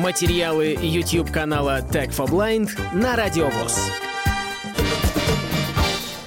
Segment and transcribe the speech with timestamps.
[0.00, 3.92] Материалы YouTube канала Tech for Blind на Радиовоз.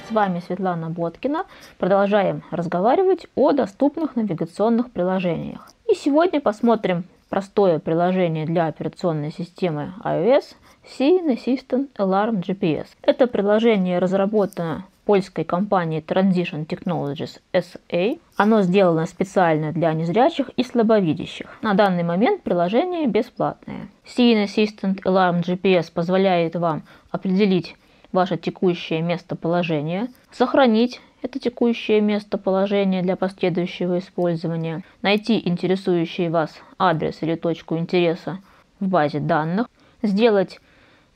[0.08, 1.44] С вами Светлана Боткина.
[1.78, 5.72] Продолжаем разговаривать о доступных навигационных приложениях.
[5.90, 10.54] И сегодня посмотрим простое приложение для операционной системы iOS
[10.96, 12.86] Scene Assistant Alarm GPS.
[13.02, 18.18] Это приложение разработано польской компании Transition Technologies SA.
[18.36, 21.58] Оно сделано специально для незрячих и слабовидящих.
[21.62, 23.88] На данный момент приложение бесплатное.
[24.04, 27.76] Scene Assistant Alarm GPS позволяет вам определить
[28.12, 37.34] ваше текущее местоположение, сохранить это текущее местоположение для последующего использования, найти интересующий вас адрес или
[37.34, 38.38] точку интереса
[38.78, 39.68] в базе данных,
[40.02, 40.60] сделать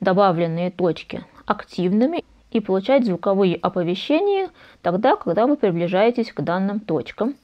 [0.01, 4.51] добавленные точки активными и получать звуковые оповещения
[4.83, 7.35] тогда, когда вы приближаетесь к данным точкам.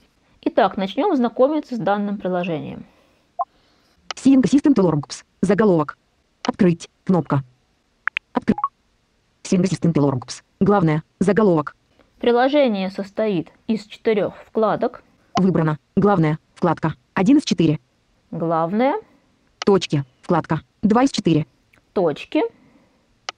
[0.43, 2.85] Итак, начнем знакомиться с данным приложением.
[4.15, 5.25] Seeing Assistant Alarms.
[5.43, 5.99] Заголовок.
[6.45, 6.89] Открыть.
[7.05, 7.43] Кнопка.
[8.33, 8.57] Открыть.
[9.43, 10.43] Seeing Assistant Alarms.
[10.61, 11.03] Главное.
[11.19, 11.77] Заголовок.
[12.21, 15.03] Приложение состоит из четырех вкладок.
[15.37, 15.79] Выбрано.
[15.97, 16.39] Главное.
[16.55, 16.95] Вкладка.
[17.15, 17.79] 1 из 4.
[18.31, 18.95] Главное.
[19.59, 20.05] Точки.
[20.23, 20.63] Вкладка.
[20.83, 21.47] 2 из 4.
[21.93, 22.43] Точки.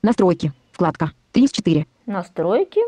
[0.02, 0.52] Настройки.
[0.72, 1.10] Вкладка.
[1.36, 1.86] 3 из 4.
[2.06, 2.80] Настройки.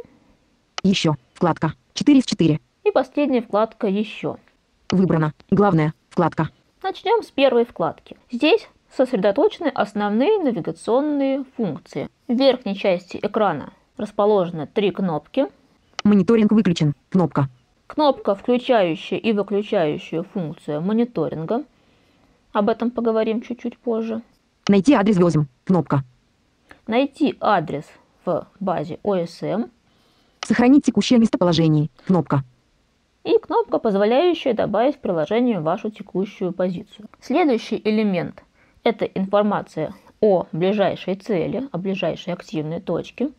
[0.82, 1.16] Еще.
[1.34, 1.74] Вкладка.
[1.92, 2.58] 4 из 4.
[2.84, 4.38] И последняя вкладка «Еще».
[4.90, 5.34] Выбрано.
[5.50, 5.92] Главное.
[6.08, 6.48] Вкладка.
[6.82, 8.16] Начнем с первой вкладки.
[8.30, 12.08] Здесь сосредоточены основные навигационные функции.
[12.26, 15.48] В верхней части экрана расположены три кнопки.
[16.04, 16.94] Мониторинг выключен.
[17.10, 17.50] Кнопка.
[17.86, 21.64] Кнопка, включающая и выключающая функцию мониторинга.
[22.52, 24.22] Об этом поговорим чуть-чуть позже.
[24.68, 25.48] Найти адрес везем.
[25.66, 26.02] Кнопка.
[26.86, 27.84] Найти адрес
[28.60, 29.70] в базе OSM
[30.40, 31.88] Сохранить текущее местоположение.
[32.06, 32.42] Кнопка.
[33.24, 37.08] и кнопка, позволяющая добавить в приложение вашу текущую позицию.
[37.20, 38.42] Следующий элемент–
[38.84, 43.30] это информация о ближайшей цели, о ближайшей активной точке.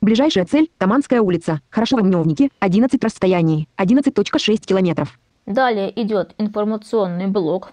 [0.00, 1.60] Ближайшая цель– Таманская улица.
[1.70, 2.50] Хорошо в Мневнике.
[2.58, 3.66] 11 расстоянии.
[3.78, 5.18] 11.6 километров.
[5.46, 7.72] Далее идет информационный блок,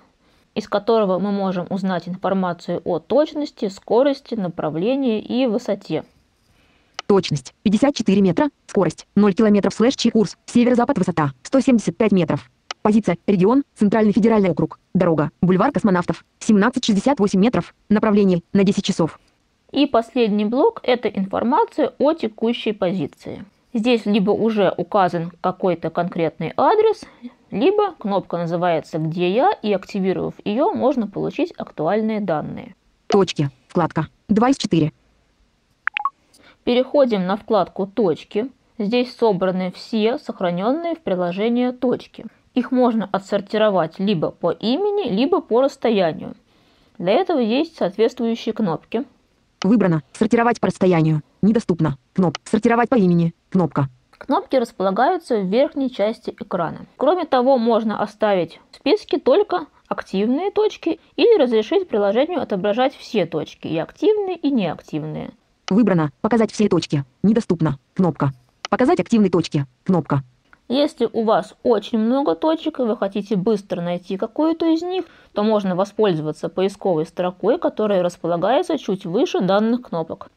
[0.56, 6.04] из которого мы можем узнать информацию о точности, скорости, направлении и высоте.
[7.08, 8.50] Точность 54 метра.
[8.68, 10.38] Скорость 0 километров слэш чи курс.
[10.46, 12.50] Северо-запад высота 175 метров.
[12.82, 13.18] Позиция.
[13.28, 13.64] Регион.
[13.76, 14.80] Центральный федеральный округ.
[14.94, 15.32] Дорога.
[15.42, 16.26] Бульвар космонавтов.
[16.40, 17.76] 1768 метров.
[17.90, 18.42] Направление.
[18.54, 19.20] На 10 часов.
[19.72, 23.46] И последний блок– это информация о текущей позиции.
[23.74, 27.04] Здесь либо уже указан какой-то конкретный адрес,
[27.52, 32.76] либо кнопка называется «Где я?» и активировав ее, можно получить актуальные данные.
[33.08, 33.50] Точки.
[33.70, 34.08] Вкладка.
[34.28, 34.92] 2 из 4.
[36.64, 38.52] Переходим на вкладку «Точки».
[38.78, 42.26] Здесь собраны все сохраненные в приложении точки.
[42.54, 46.36] Их можно отсортировать либо по имени, либо по расстоянию.
[46.98, 49.06] Для этого есть соответствующие кнопки.
[49.64, 50.02] Выбрано.
[50.14, 51.22] Сортировать по расстоянию.
[51.42, 51.98] Недоступно.
[52.14, 52.38] Кноп.
[52.44, 53.34] Сортировать по имени.
[53.50, 53.90] Кнопка.
[54.12, 56.86] Кнопки располагаются в верхней части экрана.
[56.98, 63.68] Кроме того, можно оставить в списке только активные точки или разрешить приложению отображать все точки,
[63.68, 65.32] и активные, и неактивные.
[65.72, 66.12] Выбрано.
[66.20, 67.06] Показать все точки.
[67.24, 67.80] Недоступно.
[67.94, 68.34] Кнопка.
[68.70, 69.66] Показать активные точки.
[69.86, 70.22] Кнопка.
[70.68, 75.44] Если у вас очень много точек, и вы хотите быстро найти какую-то из них, то
[75.44, 80.30] можно воспользоваться поисковой строкой, которая располагается чуть выше данных кнопок.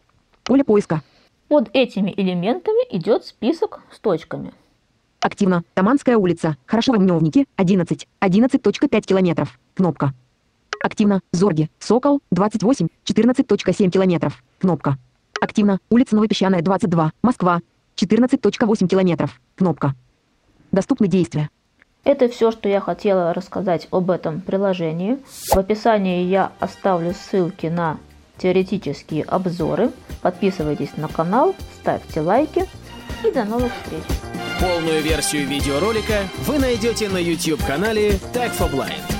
[0.44, 1.03] Поле поиска.
[1.49, 4.55] Под этими элементами идет список с точками.
[5.19, 5.65] Активно.
[5.75, 6.56] Таманская улица.
[6.65, 7.47] Хорошо в Мневнике.
[7.56, 8.06] 11.
[8.21, 9.59] 11.5 километров.
[9.75, 10.15] Кнопка.
[10.81, 11.23] Активно.
[11.33, 11.71] Зорги.
[11.81, 12.21] Сокол.
[12.31, 12.87] 28.
[13.05, 14.44] 14.7 километров.
[14.61, 14.97] Кнопка.
[15.44, 15.78] Активно.
[15.91, 17.12] Улица Новопесчаная, 22.
[17.21, 17.60] Москва.
[17.97, 19.38] 14.8 километров.
[19.56, 19.94] Кнопка.
[20.72, 21.50] Доступны действия.
[22.03, 25.19] Это все, что я хотела рассказать об этом приложении.
[25.53, 27.99] В описании я оставлю ссылки на
[28.38, 29.91] теоретические обзоры.
[30.22, 32.65] Подписывайтесь на канал, ставьте лайки
[33.22, 34.03] и до новых встреч.
[34.59, 39.13] Полную версию видеоролика вы найдете на YouTube-канале Tech for Blind.